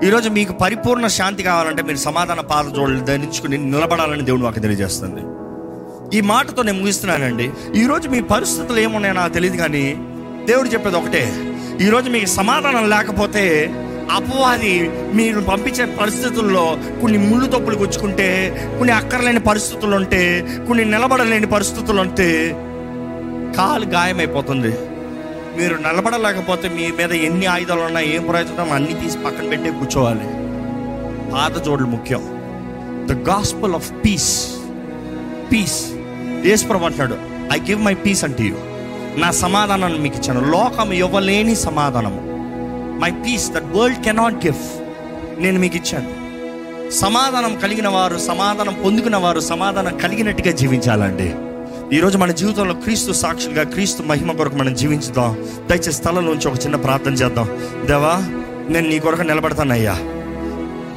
[0.08, 5.22] ఈరోజు మీకు పరిపూర్ణ శాంతి కావాలంటే మీరు సమాధాన పాద జోళ్ళు ధరించుకుని నిలబడాలని దేవుడు మాకు తెలియజేస్తుంది.
[6.18, 7.52] ఈ మాటతో నేను ముగిస్తున్నానండి.
[7.76, 9.84] ఈరోజు మీ పరిస్థితులు ఏమున్నాయో నాకు తెలియదు కానీ
[10.46, 11.24] దేవుడు చెప్పేది ఒకటే.
[11.86, 13.74] ఈరోజు మీకు సమాధానం లేకపోతే
[14.12, 18.30] అపవాది మీరు పంపించే పరిస్థితుల్లో కొన్ని ముళ్ళు తప్పులు గుచ్చుకుంటే
[18.78, 22.52] కొన్ని అక్కర్లేని పరిస్థితులు ఉంటే కొన్ని నిలబడలేని పరిస్థితులు ఉంటే
[23.58, 24.74] కాలు గాయమైపోతుంది.
[25.58, 28.72] మీరు నిలబడలేకపోతే మీ మీద ఎన్ని ఆయుధాలు ఉన్నా ఏం ప్రయోజనం?
[28.72, 30.28] అన్ని తీసి పక్కన పెట్టే కూర్చోవాలి.
[31.32, 32.24] పాత జోడ్లు ముఖ్యం.
[33.08, 34.50] The gospel of peace
[35.52, 35.92] peace
[36.46, 37.18] ఏసుప్రభు అంటున్నాడు
[37.54, 38.56] ఐ గివ్ మై పీస్ అంటే యూ
[39.18, 40.52] నా సమాధానాన్ని మీకు ఇచ్చాను.
[40.52, 42.22] లోకం ఇవ్వలేని సమాధానము.
[43.00, 44.62] My peace that world cannot give
[45.42, 46.20] నేను మీకు ఇచ్చాను.
[46.92, 51.36] సమాధానం కలిగిన వారు సమాధానం పొందుకున్న వారు సమాధానం కలిగినట్టుగా జీవించాలండి.
[51.94, 55.46] ఈరోజు మన జీవితంలో క్రీస్తు సాక్షులుగా క్రీస్తు మహిమ కొరకు మనం జీవించుదాం.
[55.70, 57.48] దయచేసి స్థలంలోంచి ఒక చిన్న ప్రార్థన చేద్దాం.
[57.88, 58.14] దేవా
[58.70, 59.94] నేను నీ కొరకు నిలబడతానయ్యా.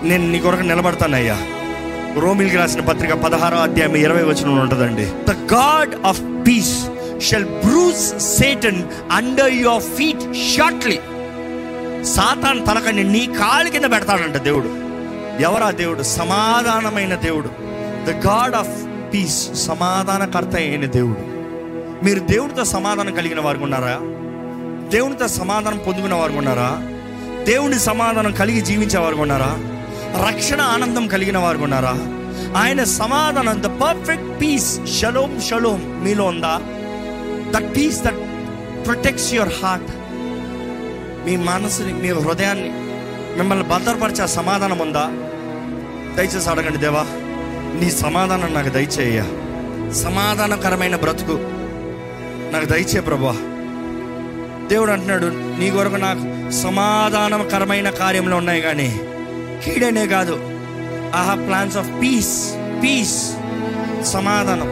[0.03, 1.39] నేను నీ కొరకు నిలబడతానయ్యా.
[2.21, 5.05] రోమిల్కి రాసిన పత్రిక పదహారో అధ్యాయం ఇరవై వచనం ఉంటుందండి.
[5.05, 6.87] The God of peace
[7.21, 10.97] shall bruise Satan under your feet shortly
[12.05, 14.69] Satan తలకని నీ కాలు కింద పెడతాడంట దేవుడు.
[15.43, 16.03] ఎవరా దేవుడు?
[16.03, 17.49] సమాధానమైన దేవుడు.
[18.07, 21.23] ద గాడ్ ఆఫ్ పీస్ సమాధానకర్త అయిన దేవుడు
[22.05, 23.95] మీరు దేవుడితో సమాధానం కలిగిన వారు ఉన్నారా
[24.91, 26.71] దేవునితో సమాధానం పొందుకున్న వారు ఉన్నారా
[27.47, 29.51] దేవుని సమాధానం కలిగి జీవించే వారు ఉన్నారా
[30.27, 31.95] రక్షణ ఆనందం కలిగిన వారు ఉన్నారా
[32.57, 36.55] ఆయన సమాధానం the perfect peace shalom shalom మీలో ఉందా
[37.55, 38.23] that peace that
[38.87, 39.91] protects your heart
[41.27, 42.71] మీ మనసుని మీ హృదయాన్ని
[43.39, 45.05] మిమ్మల్ని భద్రపరిచే సమాధానం ఉందా
[46.17, 47.05] దయచేసి అడగండి దేవా
[47.81, 49.23] నీ సమాధానం నాకు దయచేయ
[49.93, 51.33] సమాధానకరమైన బ్రతుకు
[52.53, 53.33] నాకు దయచే ప్రభా.
[54.69, 55.27] దేవుడు అంటున్నాడు
[55.61, 59.01] నీ కొరకు నాకు సమాధానకరమైన కార్యంలో ఉన్నాయి కానీ
[59.65, 60.33] కీడనే కాదు.
[61.17, 63.33] I plans of peace peace
[64.05, 64.69] సమాధానం.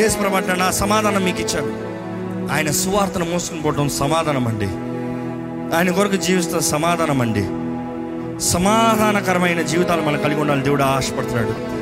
[0.00, 1.90] యేసు ప్రభా నా సమాధానం మీకు ఇచ్చాను
[2.52, 4.66] ఆయన సువార్తను మోసుకుని పోవడం సమాధానం అండి.
[5.76, 7.42] ఆయన కొరకు జీవిస్తున్న సమాధానం అండి.
[8.40, 11.79] సమాధానకరమైన జీవితాలు మనం కలిగి ఉండాలని దేవుడు ఆశపడుతున్నాడు.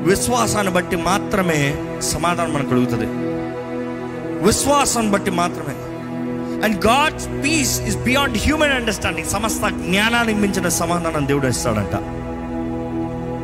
[0.00, 3.06] విశ్వాసాన్ని బట్టి మాత్రమే సమాధానం మనకు కలుగుతుంది.
[4.44, 5.74] విశ్వాసం బట్టి మాత్రమే.
[6.64, 11.94] And God's peace is beyond human understanding సమస్త జ్ఞానాన్ని మించిన సమాధానం దేవుడు ఇస్తాడంట.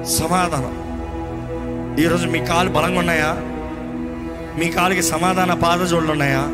[0.06, 0.86] సమాధానం.
[1.98, 3.36] ఈరోజు మీ కాలు బలంగా ఉన్నాయా?
[4.58, 6.48] మీ కాలుకి సమాధాన పాదజోళ్ళు ఉన్నాయా?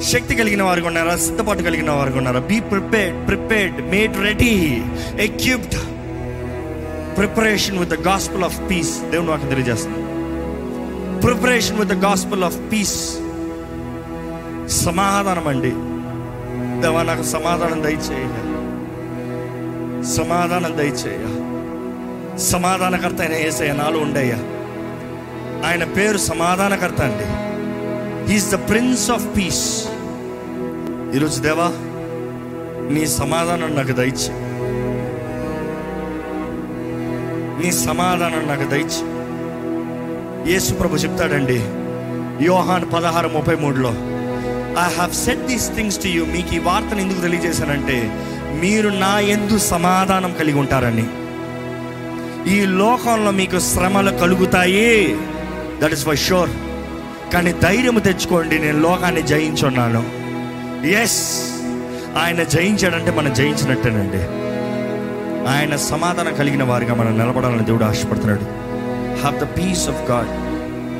[0.00, 1.16] శక్తి కలిగిన వారికి ఉన్నారా?
[1.16, 2.40] సిద్ధపాటు కలిగిన వారికి ఉన్నారా?
[2.40, 4.82] Be prepared prepared made ready
[5.20, 5.74] equipped
[7.18, 9.98] preparation with the gospel of peace దేవుడు నాకు తెలియజేస్తుంది
[11.20, 13.14] preparation with the gospel of peace
[14.68, 15.70] సమాధానం అండి.
[16.82, 18.26] దేవా నాకు సమాధానం దయచేయ.
[20.04, 21.18] సమాధానం దయచేయ.
[22.38, 24.36] సమాధానకర్త అయిన ఏసయ్య నాలో ఉండయ్యా.
[25.68, 27.24] ఆయన పేరు సమాధానకర్త అండి.
[28.32, 29.88] He's the prince of peace
[31.16, 31.72] ఈరోజు దేవా
[32.94, 34.47] నీ సమాధానం నాకు దయచేయి.
[37.60, 39.02] నీ సమాధానం నాకు దయచి.
[40.52, 41.60] యేసు ప్రభు చెప్తాడండి
[42.44, 43.90] యోహాన్ పదహారు ముప్పై మూడులో
[44.84, 47.98] I have set these things to you మీకు ఈ వార్తను ఎందుకు తెలియజేశానంటే
[48.62, 51.06] మీరు నా ఎందు సమాధానం కలిగి ఉంటారని.
[52.54, 55.16] ఈ లోకంలో మీకు శ్రమలు కలుగుతాయి.
[55.82, 56.50] దట్ ఇస్ ఫర్ షూర్
[57.32, 60.02] కానీ ధైర్యం తెచ్చుకోండి నేను లోకాన్ని జయించున్నాను.
[61.02, 61.20] ఎస్
[62.22, 64.22] ఆయన జయించాడంటే మనం జయించినట్టేనండి.
[65.46, 68.40] ఆయన సమాధానం కలిగిన వారిగా మనం నిలబడాలని దేవుడు ఆశపడుతున్నాడు.
[69.20, 70.48] Have the peace of God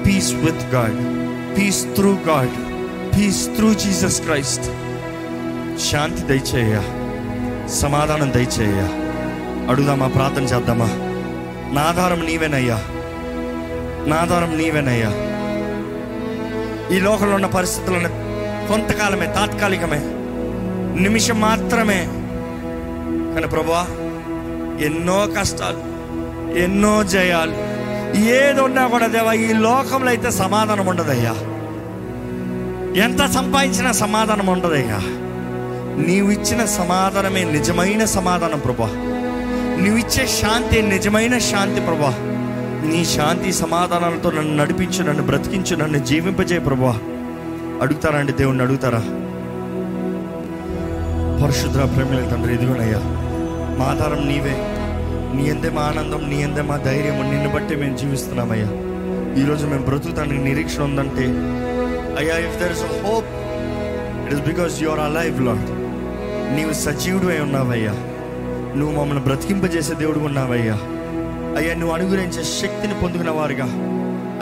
[0.06, 1.18] peace with God
[1.58, 2.78] peace through God
[3.16, 4.64] peace through Jesus Christ
[5.80, 6.82] శాంతి దయచేయ
[7.68, 8.88] సమాధానం దయచేయ
[9.70, 10.88] అడుగుదామా ప్రార్థన చేద్దామా?
[11.74, 12.74] నా ఆధారం నీవేనయ్యా.
[14.06, 15.08] నా ఆధారం నీవేనయ్యా.
[16.96, 18.08] ఈ లోకంలో ఉన్న పరిస్థితులను
[18.68, 20.00] కొంతకాలమే తాత్కాలికమే
[21.02, 22.08] నిమిషం మాత్రమే.
[23.34, 23.86] కానీ ప్రభా
[24.80, 25.98] ఎన్నో కష్టాలు
[26.58, 27.68] ఎన్నో జయాలు.
[28.18, 31.34] ఏది ఉన్నా కూడా దేవా ఈ లోకంలో అయితే సమాధానం ఉండదయ్యా.
[33.04, 34.98] ఎంత సంపాదించినా సమాధానం ఉండదయ్యా.
[36.06, 38.86] నీవు ఇచ్చిన సమాధానమే నిజమైన సమాధానం ప్రభా.
[39.84, 42.14] నువ్విచ్చే శాంతి నిజమైన శాంతి ప్రభా.
[42.88, 46.98] నీ శాంతి సమాధానాలతో నన్ను నడిపించు నన్ను బ్రతికించు నన్ను జీవింపజే ప్రభా.
[47.82, 48.98] అడుగుతారా అండి దేవుణ్ణి అడుగుతారా?
[51.44, 53.17] పరిశుద్ర ప్రేమల తండ్రి ఇదిగోనయ్యా.
[53.78, 54.54] మా ఆధారం నీవే.
[55.36, 58.66] నీ ఎందే మా ఆనందం నీ ఎందే మా ధైర్యం నిన్ను బట్టి మేము జీవిస్తున్నామయ్యా.
[59.42, 61.24] ఈరోజు మేము బ్రతుకుతానికి నిరీక్షణ ఉందంటే
[62.18, 63.24] అయ్యా if there is hope
[64.26, 65.70] it is because you're uh alive Lord
[66.56, 67.92] నీవు సజీవుడు అయి ఉన్నావయ్యా.
[68.76, 70.74] నువ్వు మమ్మల్ని బ్రతికింపజేసే దేవుడు ఉన్నావయ్యా.
[71.58, 73.64] అయ్యా నువ్వు అనుగ్రహించే శక్తిని పొందుకున్న వారుగా.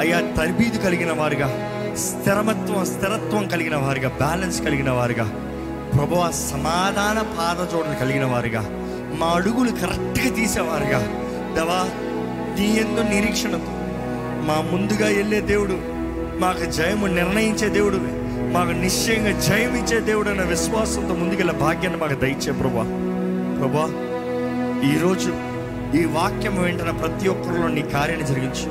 [0.01, 1.49] అయ్యా తర్బీదు కలిగిన వారుగా.
[1.96, 4.09] స్థిరమత్వం స్థిరత్వం కలిగిన వారుగా.
[4.09, 5.25] బ్యాలెన్స్ కలిగిన వారుగా.
[5.96, 8.86] ప్రభు సమాధాన పాదజోడలు కలిగిన వారుగా.
[9.18, 11.00] మా అడుగులు కరెక్ట్గా తీసేవారుగా.
[11.57, 11.81] దవా
[12.59, 13.72] నీ ఎందు నిరీక్షణతో
[14.48, 15.76] మా ముందుగా వెళ్ళే దేవుడు
[16.38, 17.98] మాకు జయము నిర్ణయించే దేవుడు
[18.52, 22.85] మాకు నిశ్చయంగా జయం ఇచ్చే దేవుడు అనే విశ్వాసంతో ముందుకెళ్ళే భాగ్యాన్ని మాకు దయచే ప్రభా
[23.59, 23.87] ప్రభా
[24.90, 25.31] ఈరోజు
[25.96, 28.68] ఈ వాక్యం వెంటనే ప్రతి ఒక్కరిలో నీ కార్యాన్ని జరిగించు.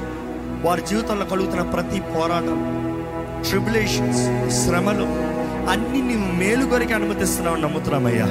[0.67, 2.59] వారి జీవితంలో కలుగుతున్న ప్రతి పోరాటం
[3.49, 4.23] ట్రిబులేషన్స్
[4.65, 5.07] శ్రమలు
[5.69, 8.27] అన్ని నీవు మేలు కొరికి అనుమతిస్తున్నావు నమ్ముతున్నామయ్యా.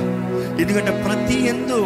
[0.60, 1.78] ఎందుకంటే ప్రతి ఎందు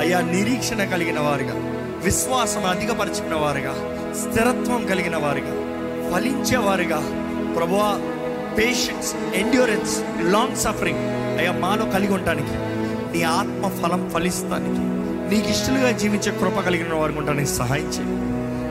[0.00, 1.56] అయ్యా నిరీక్షణ కలిగిన వారుగా
[2.04, 3.72] విశ్వాసం అధికపరచుకున్న వారుగా
[4.20, 5.54] స్థిరత్వం కలిగిన వారుగా
[6.12, 7.00] ఫలించేవారుగా
[7.56, 7.90] ప్రభువా
[8.58, 9.94] పేషెన్స్ ఎండ్యూరెన్స్
[10.32, 11.04] లాంగ్ సఫరింగ్
[11.38, 12.54] అయ్యా మాలో కలిగి ఉండటానికి
[13.12, 14.82] నీ ఆత్మ ఫలం ఫలిస్తానికి
[15.30, 18.16] నీకు ఇష్టలుగా జీవించే కృప కలిగిన వారికి ఉండడానికి సహాయం చేయి.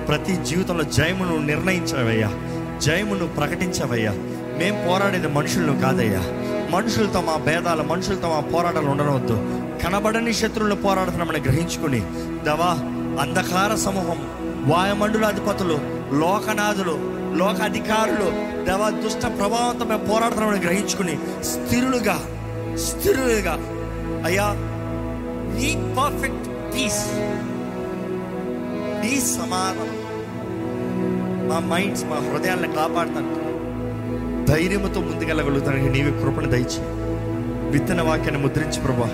[0.06, 2.30] ప్రతి జీవితంలో జయమును నిర్ణయించావయ్యా
[2.82, 4.12] జయమును ప్రకటించవయ్యా.
[4.60, 6.22] మేం పోరాడేది మనుషులను కాదయ్యా.
[6.72, 9.36] మనుషులతో మా భేదాలు మనుషులతో మా పోరాటాలు ఉండనవద్దు.
[9.84, 12.02] కనబడని శత్రువులు పోరాడుతున్నామని గ్రహించుకుని
[12.46, 12.72] దవా
[13.22, 14.20] అంధకార సమూహం
[14.72, 15.80] వాయుమండుల అధిపతులు
[16.14, 16.96] లోకనాథులు
[17.38, 18.28] లోక అధికారులు
[18.66, 22.20] దవా దుష్ట ప్రభావంతో మేము పోరాడుతున్నామని గ్రహించుకుని స్థిరులుగా
[22.76, 23.56] స్థిరులుగా
[24.26, 24.48] అయ్యా
[25.56, 27.04] నీ పర్ఫెక్ట్ పీస్
[29.02, 29.99] నీ సమాధానం
[31.50, 33.40] మా మైండ్స్ మా హృదయాలను కాపాడుతాను.
[34.46, 36.82] ధైర్యంతో ముందుకెళ్ళగలుగుతానికి నీవే కృపను దయచి
[37.72, 39.08] విత్తన వాక్యాన్ని ముద్రించి ప్రభా.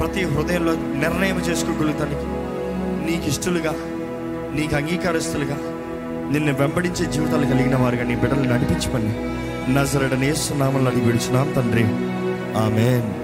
[0.00, 2.26] ప్రతి హృదయంలో నిర్ణయం చేసుకోగలుగుతానికి
[3.10, 3.72] నీకు ఇష్టలుగా
[4.54, 5.56] నీకు అంగీకారస్తులుగా
[6.32, 9.12] నిన్ను వెంబడించే జీవితాలు కలిగిన వారుగా నీ బిడ్డలు నడిపించమని
[9.74, 11.84] నజరడనేస్తున్నామని అడిగి విడిచున్నాం తండ్రి.
[12.58, 13.21] ఆమెన్.